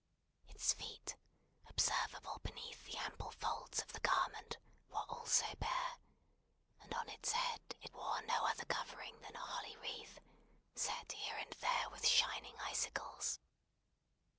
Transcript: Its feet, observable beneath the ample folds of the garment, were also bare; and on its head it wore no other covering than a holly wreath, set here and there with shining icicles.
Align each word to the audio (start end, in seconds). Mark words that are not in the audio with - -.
Its 0.47 0.73
feet, 0.73 1.15
observable 1.69 2.39
beneath 2.43 2.85
the 2.85 2.97
ample 2.97 3.29
folds 3.33 3.83
of 3.83 3.93
the 3.93 3.99
garment, 3.99 4.57
were 4.89 5.05
also 5.07 5.45
bare; 5.59 5.99
and 6.81 6.91
on 6.95 7.07
its 7.07 7.33
head 7.33 7.61
it 7.81 7.93
wore 7.93 8.23
no 8.23 8.47
other 8.47 8.65
covering 8.65 9.21
than 9.21 9.35
a 9.35 9.39
holly 9.39 9.77
wreath, 9.77 10.19
set 10.73 11.11
here 11.11 11.37
and 11.37 11.53
there 11.59 11.87
with 11.91 12.07
shining 12.07 12.57
icicles. 12.61 13.39